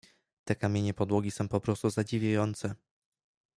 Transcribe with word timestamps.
"Te 0.45 0.55
kamienie 0.55 0.93
podłogi 0.93 1.31
są 1.31 1.47
poprostu 1.47 1.89
zadziwiające." 1.89 2.75